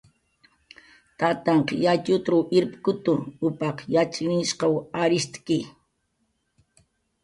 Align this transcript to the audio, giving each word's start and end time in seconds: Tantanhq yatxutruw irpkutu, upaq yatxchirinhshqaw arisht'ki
Tantanhq 1.19 1.67
yatxutruw 1.85 2.41
irpkutu, 2.57 3.13
upaq 3.47 3.77
yatxchirinhshqaw 3.93 4.73
arisht'ki 5.01 5.59